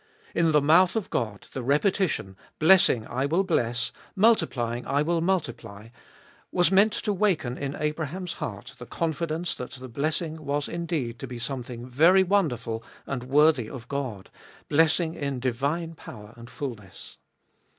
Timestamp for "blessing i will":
2.57-3.43